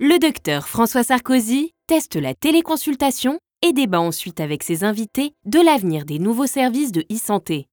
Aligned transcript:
Le 0.00 0.20
docteur 0.20 0.68
François 0.68 1.02
Sarkozy 1.02 1.74
teste 1.88 2.14
la 2.14 2.32
téléconsultation 2.32 3.40
et 3.62 3.72
débat 3.72 3.98
ensuite 3.98 4.38
avec 4.38 4.62
ses 4.62 4.84
invités 4.84 5.32
de 5.44 5.58
l'avenir 5.58 6.04
des 6.04 6.20
nouveaux 6.20 6.46
services 6.46 6.92
de 6.92 7.04
e-santé. 7.12 7.66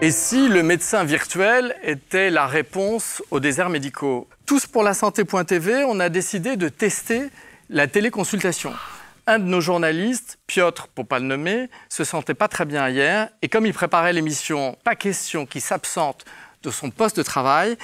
Et 0.00 0.10
si 0.10 0.48
le 0.48 0.64
médecin 0.64 1.04
virtuel 1.04 1.76
était 1.84 2.30
la 2.30 2.48
réponse 2.48 3.22
aux 3.30 3.38
déserts 3.38 3.70
médicaux? 3.70 4.28
Tous 4.44 4.66
pour 4.66 4.82
la 4.82 4.92
santé.tv, 4.92 5.84
on 5.84 6.00
a 6.00 6.08
décidé 6.08 6.56
de 6.56 6.68
tester 6.68 7.30
la 7.70 7.86
téléconsultation. 7.86 8.72
Un 9.28 9.38
de 9.38 9.44
nos 9.44 9.60
journalistes, 9.60 10.36
Piotr, 10.48 10.88
pour 10.88 11.06
pas 11.06 11.20
le 11.20 11.26
nommer, 11.26 11.70
se 11.88 12.02
sentait 12.02 12.34
pas 12.34 12.48
très 12.48 12.64
bien 12.64 12.88
hier 12.88 13.28
et 13.40 13.48
comme 13.48 13.66
il 13.66 13.72
préparait 13.72 14.14
l'émission, 14.14 14.76
pas 14.82 14.96
question 14.96 15.46
qu'il 15.46 15.60
s'absente 15.60 16.24
de 16.64 16.70
son 16.70 16.90
poste 16.90 17.16
de 17.16 17.22
travail, 17.22 17.76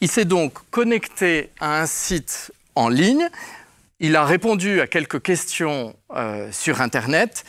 il 0.00 0.10
s'est 0.10 0.24
donc 0.24 0.54
connecté 0.70 1.50
à 1.60 1.80
un 1.80 1.86
site 1.86 2.52
en 2.74 2.88
ligne, 2.88 3.28
il 3.98 4.16
a 4.16 4.24
répondu 4.24 4.80
à 4.80 4.86
quelques 4.86 5.22
questions 5.22 5.94
euh, 6.16 6.50
sur 6.52 6.80
Internet 6.80 7.44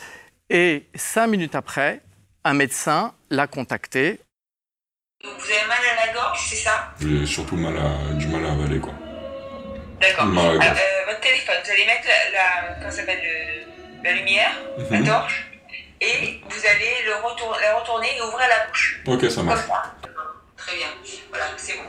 et 0.50 0.86
cinq 0.94 1.28
minutes 1.28 1.54
après, 1.54 2.02
un 2.44 2.54
médecin 2.54 3.14
l'a 3.30 3.46
contacté. 3.46 4.20
vous 5.22 5.28
avez 5.30 5.66
mal 5.66 5.78
à 5.78 6.06
la 6.06 6.12
gorge, 6.12 6.40
c'est 6.46 6.56
ça? 6.56 6.92
J'ai 7.00 7.24
surtout 7.24 7.56
mal 7.56 7.74
à, 7.78 8.14
du 8.14 8.26
mal 8.26 8.44
à 8.44 8.52
avaler, 8.52 8.80
quoi. 8.80 8.92
D'accord. 10.00 10.26
Euh, 10.26 10.58
votre 11.06 11.20
téléphone, 11.20 11.54
vous 11.64 11.70
allez 11.70 11.86
mettre 11.86 12.08
la, 12.32 12.90
s'appelle 12.90 13.22
la 14.04 14.12
lumière, 14.12 14.52
la 14.90 15.02
torche, 15.02 15.46
et 16.00 16.40
vous 16.50 16.66
allez 16.66 17.04
le 17.06 17.12
la 17.12 17.78
retourner 17.78 18.08
et 18.16 18.20
ouvrir 18.20 18.48
la 18.48 18.66
bouche. 18.66 19.00
Ok, 19.06 19.30
ça 19.30 19.42
marche. 19.42 19.60
Très 20.56 20.76
bien. 20.76 20.88
Voilà, 21.30 21.46
c'est 21.56 21.74
bon. 21.74 21.84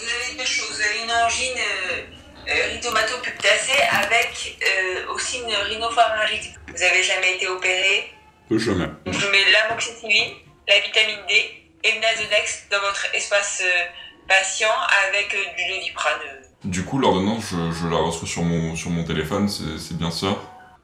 Vous 0.00 0.08
avez 0.08 0.38
deux 0.38 0.44
choses. 0.44 0.80
Une 1.02 1.12
angine 1.12 1.58
euh, 1.58 2.02
euh 2.48 2.68
rhinomatopubtacée 2.72 3.82
avec 3.92 4.58
euh, 4.62 5.12
aussi 5.12 5.40
une 5.40 5.54
rhinopharyngite. 5.54 6.54
Vous 6.68 6.82
avez 6.82 7.02
jamais 7.02 7.34
été 7.34 7.48
opéré? 7.48 8.12
Jamais. 8.50 8.86
Donc 9.04 9.14
je 9.14 9.26
mets 9.28 9.50
l'amoxicilline, 9.52 10.34
la 10.66 10.80
vitamine 10.80 11.20
D 11.28 11.68
et 11.84 11.92
le 11.92 12.00
nasonex 12.00 12.66
dans 12.70 12.80
votre 12.80 13.14
espace 13.14 13.62
euh, 13.64 13.84
patient 14.26 14.72
avec 15.06 15.36
du 15.56 15.68
doliprane. 15.68 16.20
Du 16.64 16.84
coup, 16.84 16.98
l'ordonnance, 16.98 17.44
je, 17.50 17.72
je, 17.72 17.86
la 17.88 17.98
reçois 17.98 18.26
sur 18.26 18.42
mon, 18.42 18.74
sur 18.76 18.90
mon 18.90 19.04
téléphone, 19.04 19.48
c'est 19.48 19.96
bien 19.96 20.10
ça? 20.10 20.26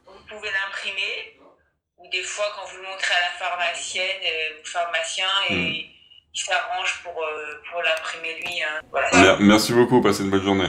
Vous 0.07 0.23
pouvez 0.29 0.49
l'imprimer, 0.49 1.39
ou 1.99 2.09
des 2.11 2.23
fois 2.23 2.47
quand 2.55 2.67
vous 2.71 2.77
le 2.79 2.89
montrez 2.89 3.15
à 3.15 3.21
la 3.21 3.47
pharmacienne 3.47 4.21
ou 4.55 4.63
le 4.65 4.71
pharmacien, 4.71 5.27
et 5.51 5.55
hmm 5.55 5.96
s'arrange 6.45 7.01
pour, 7.03 7.13
euh, 7.13 7.61
pour 7.71 7.83
l'imprimer 7.83 8.35
lui. 8.41 8.63
Hein. 8.63 9.37
Merci 9.41 9.73
beaucoup, 9.73 10.01
passez 10.01 10.23
une 10.23 10.31
bonne 10.31 10.45
journée. 10.45 10.69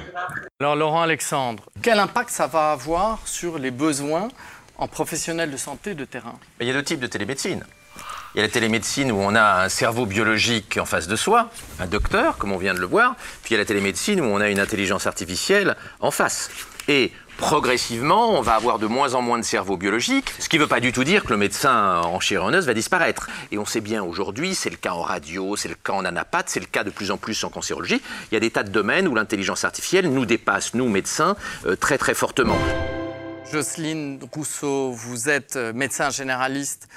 Alors 0.60 0.76
Laurent 0.76 1.02
Alexandre, 1.02 1.64
quel 1.82 2.00
impact 2.00 2.30
ça 2.30 2.48
va 2.48 2.72
avoir 2.72 3.28
sur 3.28 3.60
les 3.60 3.72
besoins 3.72 4.30
en 4.78 4.88
professionnels 4.88 5.52
de 5.52 5.58
santé 5.58 5.94
de 5.94 6.06
terrain? 6.06 6.40
Il 6.60 6.68
y 6.68 6.70
a 6.70 6.74
deux 6.74 6.84
types 6.84 7.00
de 7.00 7.08
télémédecine. 7.08 7.66
Il 8.38 8.42
y 8.42 8.44
a 8.44 8.46
la 8.46 8.54
télémédecine 8.54 9.12
où 9.12 9.16
on 9.16 9.34
a 9.34 9.64
un 9.64 9.68
cerveau 9.68 10.06
biologique 10.06 10.78
en 10.80 10.86
face 10.86 11.08
de 11.08 11.16
soi, 11.16 11.50
un 11.80 11.88
docteur, 11.88 12.38
comme 12.38 12.52
on 12.52 12.58
vient 12.58 12.76
de 12.76 12.80
le 12.80 12.86
voir, 12.86 13.16
puis 13.42 13.50
il 13.50 13.54
y 13.54 13.56
a 13.56 13.58
la 13.58 13.66
télémédecine 13.66 14.22
où 14.22 14.26
on 14.26 14.40
a 14.40 14.50
une 14.50 14.60
intelligence 14.60 15.08
artificielle 15.08 15.76
en 16.02 16.12
face. 16.12 16.52
Et 16.88 17.12
progressivement, 17.38 18.38
on 18.38 18.42
va 18.42 18.54
avoir 18.54 18.78
de 18.78 18.86
moins 18.86 19.16
en 19.16 19.24
moins 19.24 19.40
de 19.40 19.44
cerveau 19.44 19.76
biologique, 19.76 20.32
ce 20.38 20.50
qui 20.50 20.58
ne 20.58 20.62
veut 20.62 20.68
pas 20.68 20.80
du 20.80 20.92
tout 20.92 21.04
dire 21.04 21.24
que 21.24 21.30
le 21.30 21.38
médecin 21.38 22.00
en 22.02 22.20
chirurgie 22.20 22.60
va 22.60 22.76
disparaître. 22.76 23.28
Et 23.52 23.58
on 23.58 23.66
sait 23.66 23.82
bien 23.82 24.04
aujourd'hui, 24.04 24.54
c'est 24.54 24.70
le 24.70 24.78
cas 24.78 24.92
en 24.92 25.02
radio, 25.02 25.56
c'est 25.56 25.70
le 25.70 25.74
cas 25.74 25.94
en 25.94 26.06
anapath, 26.06 26.48
c'est 26.50 26.60
le 26.60 26.68
cas 26.68 26.84
de 26.84 26.92
plus 26.92 27.10
en 27.10 27.18
plus 27.18 27.44
en 27.44 27.50
cancérologie, 27.50 28.04
il 28.32 28.36
y 28.36 28.38
a 28.38 28.40
des 28.40 28.52
tas 28.52 28.62
de 28.62 28.70
domaines 28.70 29.08
où 29.08 29.16
l'intelligence 29.16 29.66
artificielle 29.66 30.12
nous 30.12 30.28
dépasse, 30.28 30.76
nous 30.76 30.88
médecins, 30.88 31.36
euh, 31.66 31.76
très 31.76 31.98
très 31.98 32.14
fortement. 32.14 32.60
Jocelyne 33.52 34.20
Rousseau, 34.32 34.92
vous 34.92 35.28
êtes 35.28 35.56
euh, 35.56 35.74
médecin 35.74 36.12
généraliste 36.12 36.88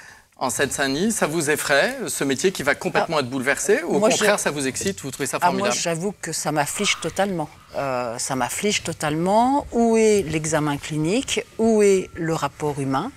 en 0.41 0.49
Seine-Saint-Denis, 0.49 1.11
ça 1.11 1.27
vous 1.27 1.51
effraie, 1.51 1.95
ce 2.07 2.23
métier 2.23 2.51
qui 2.51 2.63
va 2.63 2.73
complètement 2.73 3.17
ah, 3.17 3.19
être 3.19 3.29
bouleversé 3.29 3.83
Ou 3.83 3.97
au 3.97 3.99
contraire, 3.99 4.39
ça 4.39 4.49
vous 4.49 4.65
excite, 4.65 4.99
vous 5.01 5.11
trouvez 5.11 5.27
ça 5.27 5.37
ah, 5.39 5.45
formidable 5.45 5.69
Moi, 5.69 5.79
j'avoue 5.79 6.15
que 6.19 6.31
ça 6.31 6.51
m'afflige 6.51 6.99
totalement. 6.99 7.47
Euh, 7.77 8.17
ça 8.17 8.35
m'afflige 8.35 8.81
totalement. 8.81 9.67
Où 9.71 9.97
est 9.97 10.23
l'examen 10.23 10.77
clinique? 10.77 11.45
Où 11.59 11.83
est 11.83 12.09
le 12.15 12.33
rapport 12.33 12.79
humain? 12.79 13.11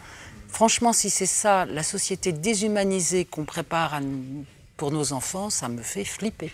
Franchement, 0.49 0.93
si 0.93 1.09
c'est 1.09 1.25
ça, 1.25 1.65
la 1.65 1.83
société 1.83 2.31
déshumanisée 2.31 3.25
qu'on 3.25 3.45
prépare 3.45 3.99
pour 4.77 4.91
nos 4.91 5.15
enfants, 5.15 5.49
ça 5.49 5.69
me 5.69 5.81
fait 5.81 6.05
flipper. 6.05 6.53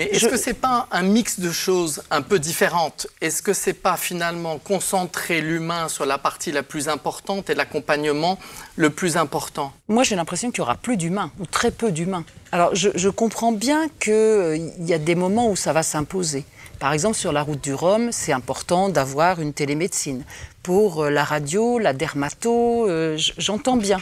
Mais 0.00 0.06
est-ce 0.06 0.28
que 0.28 0.38
ce 0.38 0.46
n'est 0.46 0.54
pas 0.54 0.88
un 0.92 1.02
mix 1.02 1.40
de 1.40 1.52
choses 1.52 2.02
un 2.10 2.22
peu 2.22 2.38
différentes? 2.38 3.06
Est-ce 3.20 3.42
que 3.42 3.52
ce 3.52 3.68
n'est 3.68 3.74
pas 3.74 3.98
finalement 3.98 4.56
concentrer 4.56 5.42
l'humain 5.42 5.90
sur 5.90 6.06
la 6.06 6.16
partie 6.16 6.52
la 6.52 6.62
plus 6.62 6.88
importante 6.88 7.50
et 7.50 7.54
l'accompagnement 7.54 8.38
le 8.76 8.88
plus 8.88 9.18
important? 9.18 9.74
Moi, 9.88 10.02
j'ai 10.02 10.16
l'impression 10.16 10.50
qu'il 10.50 10.60
y 10.60 10.62
aura 10.62 10.76
plus 10.76 10.96
d'humains, 10.96 11.30
ou 11.38 11.44
très 11.44 11.70
peu 11.70 11.92
d'humains. 11.92 12.24
Alors, 12.50 12.74
je, 12.74 13.08
comprends 13.10 13.52
bien 13.52 13.88
qu'il 14.00 14.14
euh, 14.14 14.70
y 14.78 14.94
a 14.94 14.98
des 14.98 15.14
moments 15.14 15.50
où 15.50 15.56
ça 15.56 15.74
va 15.74 15.82
s'imposer. 15.82 16.46
Par 16.78 16.94
exemple, 16.94 17.18
sur 17.18 17.30
la 17.30 17.42
route 17.42 17.62
du 17.62 17.74
Rhum, 17.74 18.10
c'est 18.10 18.32
important 18.32 18.88
d'avoir 18.88 19.38
une 19.38 19.52
télémédecine. 19.52 20.24
Pour 20.62 21.04
euh, 21.04 21.10
la 21.10 21.24
radio, 21.24 21.78
la 21.78 21.92
dermato, 21.92 22.88
euh, 22.88 23.18
j'entends 23.36 23.76
bien. 23.76 24.00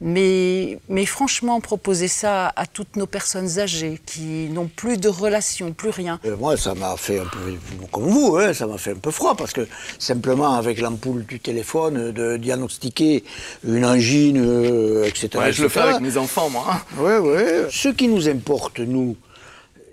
Mais, 0.00 0.78
mais, 0.88 1.06
franchement, 1.06 1.60
proposer 1.60 2.08
ça 2.08 2.52
à 2.56 2.66
toutes 2.66 2.96
nos 2.96 3.06
personnes 3.06 3.58
âgées 3.58 4.00
qui 4.04 4.48
n'ont 4.50 4.66
plus 4.66 4.98
de 4.98 5.08
relations, 5.08 5.72
plus 5.72 5.90
rien. 5.90 6.20
Euh, 6.24 6.36
moi, 6.36 6.56
ça 6.56 6.74
m'a 6.74 6.96
fait 6.96 7.20
un 7.20 7.26
peu, 7.26 7.54
comme 7.92 8.04
vous, 8.04 8.36
hein, 8.36 8.52
ça 8.52 8.66
m'a 8.66 8.76
fait 8.76 8.92
un 8.92 8.96
peu 8.96 9.10
froid 9.10 9.36
parce 9.36 9.52
que 9.52 9.66
simplement 9.98 10.54
avec 10.54 10.80
l'ampoule 10.80 11.24
du 11.24 11.40
téléphone, 11.40 12.12
de 12.12 12.36
diagnostiquer 12.36 13.24
une 13.66 13.84
angine, 13.84 14.38
euh, 14.44 15.04
etc. 15.04 15.30
Ouais, 15.36 15.52
je 15.52 15.62
le 15.62 15.68
fais 15.68 15.80
avec 15.80 16.00
mes 16.00 16.16
enfants, 16.16 16.50
moi. 16.50 16.84
Oui, 16.98 17.12
oui. 17.20 17.42
Ce 17.70 17.88
qui 17.88 18.08
nous 18.08 18.28
importe, 18.28 18.80
nous, 18.80 19.16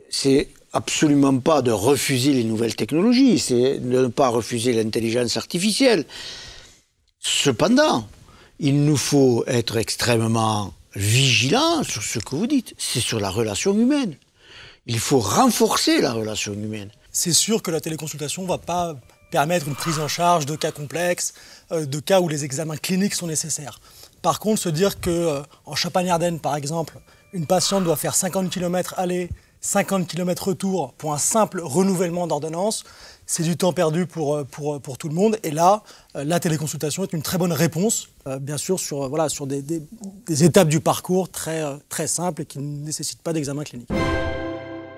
c'est 0.10 0.50
absolument 0.74 1.38
pas 1.40 1.62
de 1.62 1.72
refuser 1.72 2.34
les 2.34 2.44
nouvelles 2.44 2.76
technologies, 2.76 3.40
c'est 3.40 3.78
de 3.78 4.02
ne 4.02 4.08
pas 4.08 4.30
refuser 4.30 4.74
l'intelligence 4.74 5.38
artificielle. 5.38 6.06
Cependant, 7.20 8.08
il 8.64 8.86
nous 8.86 8.96
faut 8.96 9.44
être 9.48 9.76
extrêmement 9.78 10.72
vigilants 10.96 11.84
sur 11.84 12.04
ce 12.04 12.20
que 12.20 12.36
vous 12.36 12.46
dites. 12.46 12.76
C'est 12.78 13.00
sur 13.00 13.20
la 13.20 13.32
relation 13.32 13.74
humaine. 13.74 14.16
Il 14.86 15.00
faut 15.00 15.20
renforcer 15.20 16.00
la 16.00 16.14
relation 16.14 16.54
humaine. 16.54 16.92
C'est 17.12 17.34
sûr 17.34 17.64
que 17.64 17.72
la 17.72 17.82
téléconsultation 17.82 18.44
ne 18.44 18.48
va 18.48 18.60
pas 18.60 18.96
permettre 19.32 19.68
une 19.68 19.74
prise 19.74 19.98
en 19.98 20.08
charge 20.08 20.46
de 20.46 20.56
cas 20.56 20.72
complexes, 20.72 21.34
euh, 21.72 21.88
de 21.88 22.00
cas 22.00 22.22
où 22.22 22.28
les 22.28 22.46
examens 22.46 22.78
cliniques 22.78 23.16
sont 23.16 23.26
nécessaires. 23.26 23.80
Par 24.22 24.40
contre, 24.40 24.62
se 24.62 24.70
dire 24.70 25.02
qu'en 25.02 25.10
euh, 25.10 25.42
en 25.66 25.76
Champagne-Ardenne, 25.76 26.40
par 26.40 26.56
exemple, 26.56 27.00
une 27.34 27.48
patiente 27.48 27.84
doit 27.84 27.96
faire 27.96 28.14
50 28.14 28.52
km 28.52 28.94
aller, 28.98 29.30
50 29.62 30.08
km 30.08 30.48
retour 30.50 30.94
pour 30.94 31.14
un 31.14 31.18
simple 31.20 31.62
renouvellement 31.64 32.26
d'ordonnance, 32.26 32.84
c'est 33.28 33.44
du 33.44 33.56
temps 33.56 33.72
perdu 33.72 34.08
pour, 34.08 34.36
euh, 34.36 34.48
euh, 34.62 34.96
tout 34.98 35.08
le 35.08 35.14
monde. 35.16 35.38
Et 35.44 35.52
là, 35.52 35.84
euh, 36.16 36.24
la 36.24 36.40
téléconsultation 36.40 37.04
est 37.04 37.14
une 37.14 37.22
très 37.22 37.38
bonne 37.38 37.54
réponse, 37.54 38.10
bien 38.40 38.58
sûr, 38.58 38.80
sur, 38.80 39.08
voilà, 39.10 39.30
sur 39.30 39.48
des, 39.48 39.64
étapes 40.44 40.68
du 40.68 40.80
parcours 40.80 41.30
très, 41.30 41.64
très 41.90 42.08
simples 42.08 42.44
et 42.44 42.46
qui 42.46 42.60
ne 42.60 42.86
nécessitent 42.86 43.22
pas 43.22 43.34
d'examen 43.34 43.64
clinique. 43.64 43.90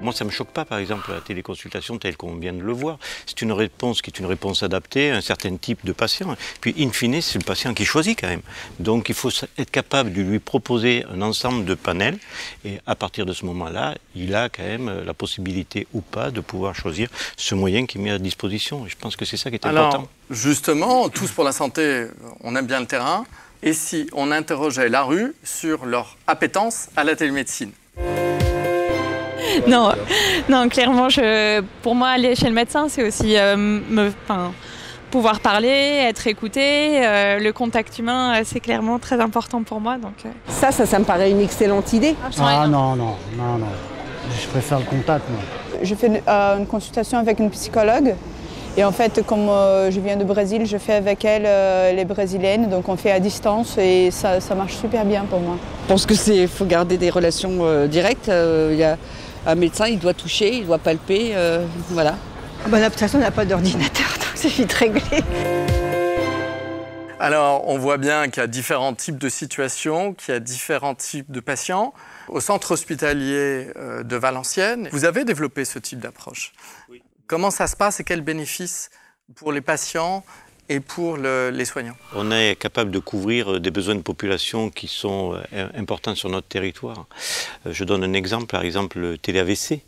Moi, 0.03 0.13
ça 0.13 0.25
ne 0.25 0.29
me 0.29 0.33
choque 0.33 0.49
pas, 0.49 0.65
par 0.65 0.79
exemple, 0.79 1.11
la 1.11 1.21
téléconsultation 1.21 1.97
telle 1.97 2.17
qu'on 2.17 2.35
vient 2.35 2.51
de 2.51 2.61
le 2.61 2.73
voir. 2.73 2.99
C'est 3.25 3.41
une 3.41 3.53
réponse 3.53 4.01
qui 4.01 4.09
est 4.09 4.19
une 4.19 4.25
réponse 4.25 4.61
adaptée 4.61 5.11
à 5.11 5.15
un 5.15 5.21
certain 5.21 5.55
type 5.55 5.85
de 5.85 5.93
patient. 5.93 6.35
Puis, 6.59 6.75
in 6.77 6.91
fine, 6.91 7.21
c'est 7.21 7.39
le 7.39 7.45
patient 7.45 7.73
qui 7.73 7.85
choisit 7.85 8.19
quand 8.19 8.27
même. 8.27 8.41
Donc, 8.79 9.07
il 9.07 9.15
faut 9.15 9.29
être 9.57 9.71
capable 9.71 10.11
de 10.11 10.21
lui 10.21 10.39
proposer 10.39 11.05
un 11.09 11.21
ensemble 11.21 11.63
de 11.63 11.73
panels. 11.73 12.17
Et 12.65 12.79
à 12.85 12.95
partir 12.95 13.25
de 13.25 13.31
ce 13.31 13.45
moment-là, 13.45 13.95
il 14.13 14.35
a 14.35 14.49
quand 14.49 14.63
même 14.63 15.03
la 15.05 15.13
possibilité 15.13 15.87
ou 15.93 16.01
pas 16.01 16.31
de 16.31 16.41
pouvoir 16.41 16.75
choisir 16.75 17.07
ce 17.37 17.55
moyen 17.55 17.85
qui 17.85 17.97
met 17.97 18.11
à 18.11 18.19
disposition. 18.19 18.85
Et 18.85 18.89
je 18.89 18.97
pense 18.97 19.15
que 19.15 19.23
c'est 19.23 19.37
ça 19.37 19.49
qui 19.49 19.55
est 19.55 19.65
important. 19.65 19.89
Alors, 19.89 20.07
justement, 20.29 21.07
tous 21.07 21.31
pour 21.31 21.45
la 21.45 21.53
santé, 21.53 22.07
on 22.41 22.55
aime 22.57 22.67
bien 22.67 22.81
le 22.81 22.87
terrain. 22.87 23.25
Et 23.61 23.71
si 23.71 24.09
on 24.11 24.31
interrogeait 24.31 24.89
la 24.89 25.03
rue 25.03 25.33
sur 25.45 25.85
leur 25.85 26.17
appétence 26.27 26.89
à 26.97 27.05
la 27.05 27.15
télémédecine? 27.15 27.71
non, 29.67 29.91
non, 30.49 30.69
clairement, 30.69 31.09
je, 31.09 31.61
pour 31.81 31.95
moi, 31.95 32.09
aller 32.09 32.35
chez 32.35 32.47
le 32.47 32.53
médecin, 32.53 32.87
c'est 32.89 33.05
aussi 33.05 33.37
euh, 33.37 33.55
me, 33.57 34.11
pouvoir 35.11 35.39
parler, 35.39 35.67
être 35.67 36.27
écouté. 36.27 37.05
Euh, 37.05 37.39
le 37.39 37.53
contact 37.53 37.99
humain, 37.99 38.35
euh, 38.35 38.41
c'est 38.45 38.59
clairement 38.59 38.99
très 38.99 39.19
important 39.19 39.63
pour 39.63 39.79
moi. 39.79 39.97
Donc, 39.97 40.13
Ça, 40.47 40.71
ça, 40.71 40.85
ça 40.85 40.99
me 40.99 41.05
paraît 41.05 41.31
une 41.31 41.41
excellente 41.41 41.93
idée. 41.93 42.15
Ah, 42.39 42.61
ah 42.63 42.67
non, 42.67 42.95
non, 42.95 43.15
non, 43.37 43.57
non. 43.59 43.67
Je 44.41 44.47
préfère 44.47 44.79
le 44.79 44.85
contact, 44.85 45.29
moi. 45.29 45.39
Je 45.81 45.95
fais 45.95 46.21
une 46.27 46.65
consultation 46.65 47.17
avec 47.17 47.39
une 47.39 47.49
psychologue. 47.49 48.15
Et 48.75 48.83
en 48.83 48.91
fait, 48.91 49.23
comme 49.27 49.49
je 49.91 49.99
viens 49.99 50.15
du 50.15 50.23
Brésil, 50.23 50.65
je 50.65 50.77
fais 50.77 50.93
avec 50.93 51.23
elle 51.25 51.43
les 51.95 52.05
brésiliennes, 52.05 52.69
donc 52.69 52.89
on 52.89 52.95
fait 52.95 53.11
à 53.11 53.19
distance 53.19 53.77
et 53.77 54.09
ça, 54.09 54.39
ça 54.39 54.55
marche 54.55 54.73
super 54.73 55.05
bien 55.05 55.25
pour 55.29 55.41
moi. 55.41 55.57
Je 55.83 55.89
pense 55.89 56.07
que 56.07 56.15
c'est 56.15 56.47
faut 56.47 56.65
garder 56.65 56.97
des 56.97 57.11
relations 57.11 57.85
directes. 57.85 58.31
Il 58.31 58.77
y 58.77 58.83
a, 58.83 58.97
un 59.45 59.55
médecin, 59.55 59.87
il 59.87 59.99
doit 59.99 60.13
toucher, 60.13 60.57
il 60.57 60.65
doit 60.65 60.77
palper, 60.77 61.31
euh, 61.35 61.65
voilà. 61.89 62.15
Bah, 62.67 62.79
de 62.79 62.85
toute 62.85 62.99
façon, 62.99 63.17
on 63.17 63.21
n'a 63.21 63.31
pas 63.31 63.45
d'ordinateur, 63.45 64.07
donc 64.19 64.29
c'est 64.35 64.49
vite 64.49 64.73
réglé. 64.73 65.01
Alors, 67.19 67.67
on 67.69 67.77
voit 67.77 67.97
bien 67.97 68.27
qu'il 68.29 68.41
y 68.41 68.43
a 68.43 68.47
différents 68.47 68.93
types 68.93 69.17
de 69.17 69.29
situations, 69.29 70.13
qu'il 70.13 70.33
y 70.33 70.37
a 70.37 70.41
différents 70.41 70.95
types 70.95 71.31
de 71.31 71.39
patients. 71.39 71.93
Au 72.27 72.41
centre 72.41 72.71
hospitalier 72.71 73.69
euh, 73.77 74.03
de 74.03 74.15
Valenciennes, 74.17 74.89
vous 74.91 75.05
avez 75.05 75.23
développé 75.23 75.63
ce 75.63 75.79
type 75.79 75.99
d'approche. 75.99 76.51
Comment 77.27 77.51
ça 77.51 77.67
se 77.67 77.77
passe 77.77 78.01
et 78.01 78.03
quels 78.03 78.21
bénéfices 78.21 78.89
pour 79.35 79.53
les 79.53 79.61
patients 79.61 80.25
et 80.69 80.79
pour 80.79 81.17
le- 81.17 81.49
les 81.49 81.65
soignants 81.65 81.95
On 82.15 82.31
est 82.31 82.55
capable 82.57 82.91
de 82.91 82.99
couvrir 82.99 83.59
des 83.59 83.71
besoins 83.71 83.95
de 83.95 84.01
population 84.01 84.69
qui 84.69 84.87
sont 84.87 85.33
euh, 85.53 85.67
importants 85.75 86.15
sur 86.15 86.29
notre 86.29 86.47
territoire. 86.47 87.05
Euh, 87.65 87.73
Je 87.73 87.83
donne 87.83 88.03
un 88.03 88.13
exemple, 88.13 88.45
par 88.47 88.63
exemple 88.63 88.99
le 88.99 89.17
télé-AVC. 89.17 89.81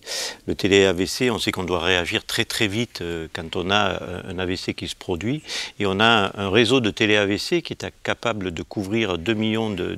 Le 0.47 0.55
télé-AVC, 0.55 1.29
on 1.31 1.39
sait 1.39 1.51
qu'on 1.51 1.63
doit 1.63 1.79
réagir 1.83 2.25
très 2.25 2.45
très 2.45 2.67
vite 2.67 3.01
euh, 3.01 3.27
quand 3.33 3.55
on 3.55 3.69
a 3.69 4.01
euh, 4.01 4.21
un 4.29 4.39
AVC 4.39 4.73
qui 4.75 4.87
se 4.87 4.95
produit. 4.95 5.43
Et 5.79 5.85
on 5.85 5.99
a 5.99 6.31
un 6.35 6.49
réseau 6.49 6.79
de 6.81 6.89
télé-AVC 6.89 7.61
qui 7.61 7.73
est 7.73 7.85
capable 8.03 8.51
de 8.51 8.63
couvrir 8.63 9.17
2 9.17 9.33
millions 9.33 9.69
de, 9.69 9.95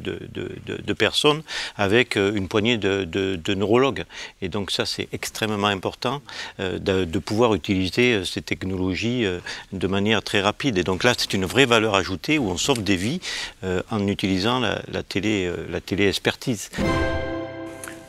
personnes 0.93 1.43
avec 1.75 2.17
euh, 2.17 2.33
une 2.33 2.47
poignée 2.47 2.77
de, 2.77 3.53
neurologues. 3.55 4.03
Et 4.41 4.49
donc 4.49 4.71
ça, 4.71 4.85
c'est 4.85 5.07
extrêmement 5.11 5.67
important 5.67 6.21
euh, 6.59 6.79
de, 6.79 7.19
pouvoir 7.19 7.53
utiliser 7.55 8.13
euh, 8.13 8.23
ces 8.23 8.41
technologies 8.41 9.25
euh, 9.25 9.39
de 9.73 9.87
manière 9.87 10.21
très 10.21 10.41
rapide. 10.41 10.66
Et 10.75 10.83
donc 10.83 11.03
là, 11.03 11.13
c'est 11.17 11.33
une 11.33 11.45
vraie 11.45 11.65
valeur 11.65 11.95
ajoutée 11.95 12.37
où 12.39 12.49
on 12.49 12.57
sauve 12.57 12.83
des 12.83 12.95
vies 12.95 13.21
euh, 13.63 13.81
en 13.91 14.05
utilisant 14.07 14.59
la, 14.59 14.81
la 14.91 15.03
télé, 15.03 15.45
euh, 15.45 15.67
la 15.69 15.79
télé-expertise. 15.79 16.69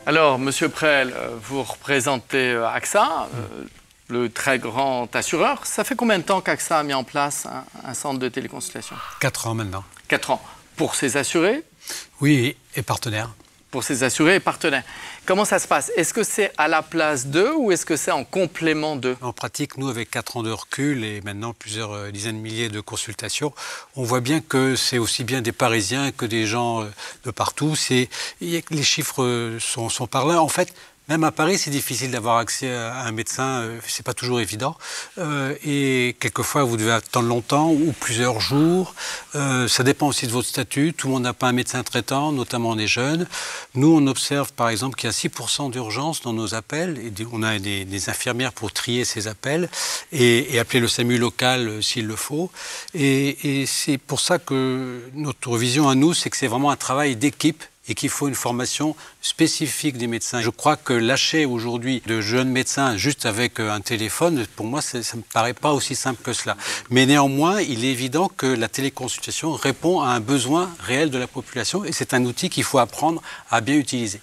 Alors, 0.05 0.39
Monsieur 0.39 0.69
Prel, 0.69 1.13
euh, 1.15 1.35
vous 1.41 1.61
représentez 1.61 2.55
AXA, 2.55 3.29
euh, 3.35 3.65
le 4.07 4.29
très 4.29 4.57
grand 4.57 5.15
assureur. 5.15 5.65
Ça 5.67 5.83
fait 5.83 5.95
combien 5.95 6.17
de 6.17 6.23
temps 6.23 6.41
qu'AXA 6.41 6.79
a 6.79 6.83
mis 6.83 6.95
en 6.95 7.03
place 7.03 7.45
un, 7.45 7.63
un 7.87 7.93
centre 7.93 8.17
de 8.19 8.27
téléconsultation? 8.27 8.95
4 9.21 9.47
ans 9.47 9.53
maintenant. 9.53 9.83
4 10.07 10.31
ans. 10.31 10.41
Pour 10.75 10.95
ses 10.95 11.15
assurés? 11.17 11.63
Oui, 12.21 12.55
et 12.75 12.81
partenaire. 12.81 13.29
Pour 13.71 13.83
ses 13.83 14.03
assurés 14.03 14.35
et 14.35 14.39
partenaires. 14.39 14.83
Comment 15.25 15.45
ça 15.45 15.59
se 15.59 15.67
passe? 15.67 15.91
Est-ce 15.95 16.11
que 16.11 16.23
c'est 16.23 16.51
à 16.57 16.67
la 16.67 16.81
place 16.81 17.27
d'eux 17.27 17.53
ou 17.55 17.71
est-ce 17.71 17.85
que 17.85 17.95
c'est 17.95 18.09
en 18.09 18.23
complément 18.23 18.95
d'eux? 18.95 19.15
En 19.21 19.31
pratique, 19.31 19.77
nous, 19.77 19.89
avec 19.89 20.09
4 20.09 20.37
ans 20.37 20.43
de 20.43 20.51
recul 20.51 21.03
et 21.03 21.21
maintenant 21.21 21.53
plusieurs 21.53 21.91
euh, 21.91 22.11
dizaines 22.11 22.37
de 22.37 22.41
milliers 22.41 22.69
de 22.69 22.81
consultations, 22.81 23.53
on 23.95 24.03
voit 24.03 24.21
bien 24.21 24.41
que 24.41 24.75
c'est 24.75 24.97
aussi 24.97 25.23
bien 25.23 25.41
des 25.41 25.51
Parisiens 25.51 26.11
que 26.11 26.25
des 26.25 26.47
gens 26.47 26.81
euh, 26.81 26.85
de 27.25 27.31
partout. 27.31 27.75
Les 28.41 28.83
chiffres 28.83 29.23
euh, 29.23 29.59
sont, 29.59 29.89
sont 29.89 30.07
parlants. 30.07 30.41
En 30.41 30.49
fait, 30.49 30.73
même 31.09 31.23
à 31.23 31.31
Paris, 31.31 31.57
c'est 31.57 31.71
difficile 31.71 32.11
d'avoir 32.11 32.37
accès 32.37 32.71
à 32.71 33.01
un 33.01 33.11
médecin, 33.11 33.61
euh, 33.61 33.79
c'est 33.87 34.05
pas 34.05 34.13
toujours 34.13 34.39
évident. 34.39 34.77
Euh, 35.17 35.55
et 35.65 36.15
quelquefois, 36.19 36.63
vous 36.63 36.77
devez 36.77 36.91
attendre 36.91 37.27
longtemps 37.27 37.71
ou 37.71 37.95
plusieurs 37.99 38.39
jours. 38.39 38.93
Euh, 39.33 39.67
ça 39.67 39.81
dépend 39.81 40.07
aussi 40.07 40.27
de 40.27 40.31
votre 40.31 40.47
statut. 40.47 40.93
Tout 40.93 41.07
le 41.07 41.13
monde 41.13 41.23
n'a 41.23 41.33
pas 41.33 41.47
un 41.47 41.51
médecin 41.51 41.81
traitant, 41.81 42.31
notamment 42.31 42.75
les 42.75 42.85
jeunes. 42.85 43.27
Nous, 43.73 43.91
on 43.91 44.05
observe 44.05 44.53
par 44.53 44.69
exemple 44.69 44.97
qu'il 44.97 45.07
y 45.07 45.09
a 45.09 45.15
6% 45.15 45.71
d'urgence 45.71 46.21
dans 46.21 46.33
nos 46.33 46.53
appels. 46.53 46.99
Et 46.99 47.11
on 47.31 47.41
a 47.41 47.57
des, 47.57 48.09
infirmières 48.09 48.53
pour 48.53 48.71
trier 48.71 49.03
ces 49.03 49.27
appels 49.27 49.67
et, 50.11 50.59
appeler 50.59 50.79
le 50.79 50.87
SAMU 50.87 51.17
local 51.17 51.81
s'il 51.81 52.05
le 52.05 52.15
faut. 52.15 52.51
Et 52.93 53.65
c'est 53.65 53.97
pour 53.97 54.19
ça 54.19 54.37
que 54.37 55.01
notre 55.15 55.57
vision 55.57 55.89
à 55.89 55.95
nous, 55.95 56.13
c'est 56.13 56.29
que 56.29 56.37
c'est 56.37 56.47
vraiment 56.47 56.69
un 56.69 56.75
travail 56.75 57.15
d'équipe 57.15 57.63
et 57.89 57.95
qu'il 57.95 58.09
faut 58.09 58.27
une 58.27 58.35
formation 58.35 58.95
spécifique 59.21 59.97
des 59.97 60.07
médecins. 60.07 60.41
Je 60.41 60.49
crois 60.49 60.77
que 60.77 60.93
lâcher 60.93 61.45
aujourd'hui 61.45 62.01
de 62.05 62.21
jeunes 62.21 62.49
médecins 62.49 62.95
juste 62.95 63.25
avec 63.25 63.59
euh, 63.59 63.71
un 63.71 63.81
téléphone, 63.81 64.45
pour 64.55 64.67
moi, 64.67 64.81
ça 64.81 64.99
ne 64.99 65.17
me 65.17 65.23
paraît 65.33 65.53
pas 65.53 65.71
aussi 65.73 65.95
simple 65.95 66.21
que 66.23 66.31
cela. 66.33 66.55
Mais 66.89 67.05
néanmoins, 67.05 67.61
il 67.61 67.83
est 67.83 67.89
évident 67.89 68.29
que 68.29 68.45
la 68.45 68.67
téléconsultation 68.67 69.53
répond 69.53 70.01
à 70.01 70.09
un 70.09 70.19
besoin 70.19 70.69
réel 70.79 71.09
de 71.09 71.17
la 71.17 71.27
population 71.27 71.83
et 71.83 71.91
c'est 71.91 72.13
un 72.13 72.23
outil 72.25 72.49
qu'il 72.49 72.63
faut 72.63 72.79
apprendre 72.79 73.21
à 73.49 73.59
bien 73.59 73.75
utiliser. 73.75 74.19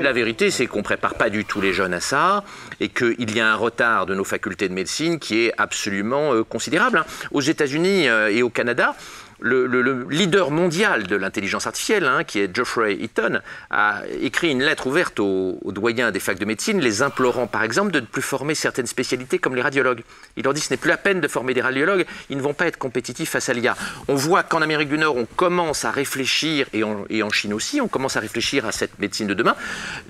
La 0.00 0.12
vérité, 0.12 0.50
c'est 0.50 0.66
qu'on 0.66 0.82
prépare 0.82 1.14
pas 1.14 1.30
du 1.30 1.44
tout 1.44 1.60
les 1.60 1.72
jeunes 1.72 1.94
à 1.94 2.00
ça 2.00 2.42
et 2.80 2.88
qu'il 2.88 3.36
y 3.36 3.40
a 3.40 3.52
un 3.52 3.54
retard 3.54 4.06
de 4.06 4.14
nos 4.14 4.24
facultés 4.24 4.68
de 4.68 4.74
médecine 4.74 5.20
qui 5.20 5.44
est 5.44 5.52
absolument 5.58 6.34
euh, 6.34 6.42
considérable. 6.42 6.98
hein. 6.98 7.06
Aux 7.30 7.40
États-Unis 7.40 8.08
euh, 8.08 8.28
et 8.32 8.42
au 8.42 8.50
Canada, 8.50 8.96
le, 9.42 9.66
le- 9.66 9.82
le 9.82 10.06
leader 10.08 10.50
mondial 10.50 11.06
de 11.06 11.16
l'intelligence 11.16 11.66
artificielle, 11.66 12.04
hein, 12.06 12.24
qui 12.24 12.38
est 12.40 12.54
Geoffrey 12.54 12.94
Eaton, 13.00 13.40
a 13.70 14.02
écrit 14.20 14.50
une 14.50 14.62
lettre 14.62 14.86
ouverte 14.86 15.18
aux, 15.20 15.58
doyens 15.66 16.10
des 16.10 16.20
facs 16.20 16.38
de 16.38 16.44
médecine, 16.44 16.80
les 16.80 17.02
implorant 17.02 17.46
par 17.46 17.62
exemple 17.64 17.90
de 17.92 18.00
ne 18.00 18.06
plus 18.06 18.22
former 18.22 18.54
certaines 18.54 18.86
spécialités 18.86 19.38
comme 19.38 19.54
les 19.56 19.62
radiologues. 19.62 20.02
Il 20.36 20.44
leur 20.44 20.54
dit 20.54 20.60
ce 20.60 20.70
n'est 20.72 20.76
plus 20.76 20.88
la 20.88 20.96
peine 20.96 21.20
de 21.20 21.28
former 21.28 21.54
des 21.54 21.60
radiologues, 21.60 22.06
ils 22.30 22.36
ne 22.36 22.42
vont 22.42 22.54
pas 22.54 22.66
être 22.66 22.78
compétitifs 22.78 23.30
face 23.30 23.48
à 23.48 23.52
l'IA. 23.52 23.76
On 24.08 24.14
voit 24.14 24.42
qu'en 24.42 24.62
Amérique 24.62 24.88
du 24.88 24.98
Nord, 24.98 25.16
on 25.16 25.26
commence 25.26 25.84
à 25.84 25.90
réfléchir, 25.90 26.66
et 26.72 26.84
en, 26.84 27.04
et 27.10 27.22
en 27.22 27.30
Chine 27.30 27.52
aussi, 27.52 27.80
on 27.80 27.88
commence 27.88 28.16
à 28.16 28.20
réfléchir 28.20 28.64
à 28.66 28.72
cette 28.72 28.98
médecine 28.98 29.26
de 29.26 29.34
demain. 29.34 29.56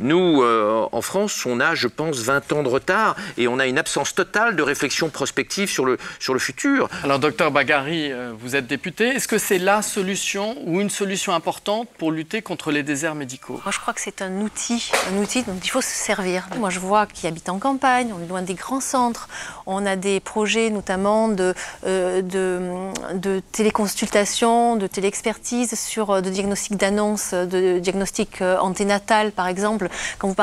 Nous, 0.01 0.43
euh, 0.43 0.87
en 0.93 1.03
France, 1.03 1.45
on 1.47 1.61
a, 1.61 1.75
je 1.75 1.89
pense, 1.89 2.19
20 2.19 2.53
ans 2.53 2.63
de 2.63 2.69
retard, 2.69 3.17
et 3.39 3.49
on 3.49 3.59
a 3.59 3.67
une 3.67 3.79
absence 3.79 4.15
totale 4.15 4.57
de 4.57 4.63
réflexion 4.63 5.09
prospective 5.11 5.69
sur 5.71 5.85
le, 5.87 5.97
sur 6.19 6.35
le 6.35 6.41
futur. 6.41 6.89
Alors, 7.05 7.19
docteur 7.19 7.51
Bagari, 7.51 8.13
euh, 8.13 8.33
vous 8.39 8.57
êtes 8.57 8.67
député. 8.67 9.15
Est-ce 9.23 9.29
que 9.29 9.39
c'est 9.39 9.59
la 9.59 9.83
solution 9.83 10.57
ou 10.67 10.81
une 10.81 10.91
solution 10.91 11.33
importante 11.33 11.87
pour 11.97 12.11
lutter 12.11 12.43
contre 12.43 12.73
les 12.73 12.83
déserts 12.83 13.15
médicaux? 13.15 13.61
Je 13.71 13.79
crois 13.79 13.95
que 13.95 14.01
c'est 14.01 14.21
un 14.21 14.41
outil, 14.41 14.91
un 15.15 15.19
outil 15.23 15.45
dont 15.45 15.57
il 15.63 15.71
faut 15.71 15.81
se 15.81 15.95
servir. 15.95 16.49
Moi, 16.59 16.71
je 16.71 16.81
vois 16.81 17.07
qui 17.07 17.29
habitent 17.29 17.49
en 17.49 17.61
campagne, 17.61 18.13
on 18.13 18.21
est 18.21 18.27
loin 18.27 18.43
des 18.43 18.55
grands 18.55 18.81
centres. 18.81 19.29
On 19.65 19.87
a 19.87 19.95
des 19.95 20.19
projets, 20.19 20.71
notamment 20.71 21.29
de, 21.29 21.55
euh, 21.87 22.21
de, 22.21 22.91
de 23.15 23.41
téléconsultation, 23.53 24.75
de 24.75 24.89
téléexpertise 24.89 25.79
sur 25.79 26.11
euh, 26.11 26.21
de 26.21 26.29
diagnostic 26.29 26.77
d'annonce, 26.77 27.33
de 27.33 27.79
diagnostic 27.79 28.43
euh, 28.43 28.59
anténatal, 28.59 29.31
par 29.31 29.47
exemple. 29.47 29.89
Quand 30.19 30.31
vous, 30.31 30.35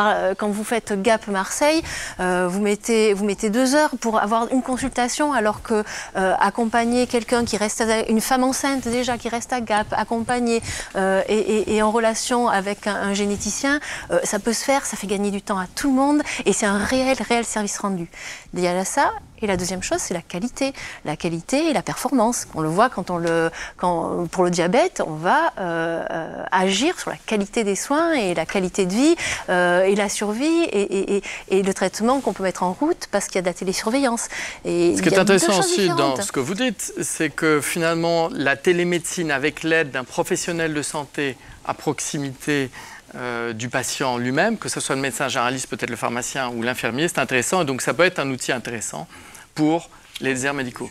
euh, 0.61 0.63
faites 0.63 0.93
Gap 1.01 1.27
Marseille, 1.27 1.83
vous 2.17 2.61
mettez 2.61 3.49
deux 3.49 3.75
heures 3.75 3.91
pour 3.99 4.21
avoir 4.21 4.47
une 4.53 4.61
consultation, 4.61 5.33
alors 5.33 5.61
que 5.63 5.83
accompagner 6.15 7.07
quelqu'un 7.07 7.43
qui 7.43 7.57
reste 7.57 7.83
une 8.07 8.21
femme 8.21 8.45
enceinte 8.45 8.68
déjà 8.77 9.17
qui 9.17 9.29
reste 9.29 9.53
à 9.53 9.61
Gap, 9.61 9.87
accompagner 9.91 10.61
euh, 10.95 11.21
et, 11.27 11.81
en 11.81 11.91
relation 11.91 12.47
avec 12.47 12.87
un, 12.87 13.13
généticien, 13.13 13.79
euh, 14.11 14.19
ça 14.23 14.39
peut 14.39 14.53
se 14.53 14.63
faire, 14.63 14.85
ça 14.85 14.97
fait 14.97 15.07
gagner 15.07 15.31
du 15.31 15.41
temps 15.41 15.57
à 15.57 15.67
tout 15.67 15.89
le 15.89 15.95
monde 15.95 16.21
et 16.45 16.53
c'est 16.53 16.65
un 16.65 16.77
réel, 16.77 17.17
réel 17.27 17.45
service 17.45 17.77
rendu. 17.77 18.09
Il 18.53 18.59
y 18.61 18.67
a 18.67 18.85
ça. 18.85 19.11
Et 19.41 19.47
la 19.47 19.57
deuxième 19.57 19.81
chose, 19.83 19.99
c'est 19.99 20.13
la 20.13 20.21
qualité. 20.21 20.73
La 21.05 21.15
qualité 21.15 21.69
et 21.69 21.73
la 21.73 21.81
performance. 21.81 22.47
On 22.55 22.61
le 22.61 22.69
voit 22.69 22.89
quand 22.89 23.09
on 23.09 23.17
le, 23.17 23.49
quand, 23.77 24.27
pour 24.31 24.43
le 24.43 24.49
diabète, 24.51 25.01
on 25.05 25.13
va 25.13 25.53
euh, 25.59 26.03
euh, 26.09 26.43
agir 26.51 26.99
sur 26.99 27.09
la 27.09 27.17
qualité 27.17 27.63
des 27.63 27.75
soins 27.75 28.13
et 28.13 28.33
la 28.33 28.45
qualité 28.45 28.85
de 28.85 28.93
vie 28.93 29.15
euh, 29.49 29.83
et 29.83 29.95
la 29.95 30.09
survie 30.09 30.45
et, 30.45 30.81
et- 30.81 31.15
et- 31.17 31.23
et 31.49 31.63
le 31.63 31.73
traitement 31.73 32.19
qu'on 32.21 32.33
peut 32.33 32.43
mettre 32.43 32.63
en 32.63 32.73
route 32.73 33.07
parce 33.11 33.25
qu'il 33.27 33.35
y 33.35 33.39
a 33.39 33.41
de 33.41 33.47
la 33.47 33.53
télésurveillance. 33.53 34.27
Et 34.65 34.95
Ce 34.97 35.01
qui 35.01 35.09
est 35.09 35.17
intéressant 35.17 35.57
aussi 35.59 35.87
dans 35.89 36.15
ce 36.21 36.31
que 36.31 36.39
vous 36.39 36.53
dites, 36.55 36.93
c'est 37.01 37.29
que 37.29 37.61
finalement, 37.61 38.29
la 38.31 38.55
télémédecine, 38.57 39.31
avec 39.31 39.63
l'aide 39.63 39.91
d'un 39.91 40.03
professionnel 40.03 40.73
de 40.73 40.81
santé 40.81 41.37
à 41.65 41.73
proximité 41.73 42.69
euh, 43.15 43.53
du 43.53 43.69
patient 43.69 44.17
lui-même, 44.17 44.57
que 44.57 44.69
ce 44.69 44.79
soit 44.79 44.95
le 44.95 45.01
médecin 45.01 45.27
généraliste, 45.27 45.67
peut-être 45.67 45.89
le 45.89 45.95
pharmacien 45.95 46.49
ou 46.49 46.61
l'infirmier, 46.61 47.07
c'est 47.07 47.19
intéressant. 47.19 47.61
Et 47.61 47.65
donc, 47.65 47.81
ça 47.81 47.93
peut 47.93 48.03
être 48.03 48.19
un 48.19 48.29
outil 48.29 48.51
intéressant 48.51 49.07
pour 49.55 49.89
les 50.21 50.33
déserts 50.33 50.53
médicaux. 50.53 50.89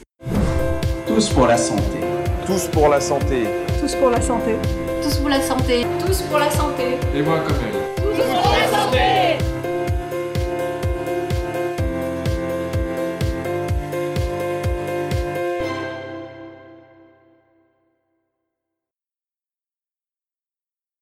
Tous 1.06 1.28
pour 1.30 1.46
la 1.46 1.56
santé. 1.56 2.00
Tous 2.46 2.66
pour 2.68 2.88
la 2.88 3.00
santé. 3.00 3.44
Tous 3.80 3.94
pour 3.94 4.10
la 4.10 4.20
santé. 4.20 4.56
Tous 5.02 5.16
pour 5.16 5.28
la 5.28 5.40
santé. 5.40 5.87
Tous 6.04 6.22
pour 6.22 6.38
la 6.38 6.50
santé. 6.50 6.98
Et 7.14 7.22
moi 7.22 7.40
comme 7.46 7.56
elle. 7.62 8.48